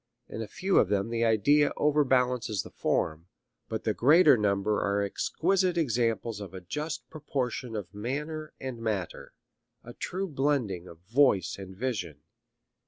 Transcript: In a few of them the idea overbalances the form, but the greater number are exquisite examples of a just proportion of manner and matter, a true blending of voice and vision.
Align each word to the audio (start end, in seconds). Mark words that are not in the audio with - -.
In 0.27 0.41
a 0.41 0.47
few 0.47 0.79
of 0.79 0.89
them 0.89 1.09
the 1.09 1.23
idea 1.23 1.71
overbalances 1.77 2.63
the 2.63 2.71
form, 2.71 3.27
but 3.69 3.83
the 3.83 3.93
greater 3.93 4.35
number 4.35 4.81
are 4.81 5.03
exquisite 5.03 5.77
examples 5.77 6.39
of 6.39 6.55
a 6.55 6.59
just 6.59 7.07
proportion 7.11 7.75
of 7.75 7.93
manner 7.93 8.51
and 8.59 8.79
matter, 8.81 9.33
a 9.83 9.93
true 9.93 10.27
blending 10.27 10.87
of 10.87 11.01
voice 11.01 11.55
and 11.59 11.75
vision. 11.77 12.23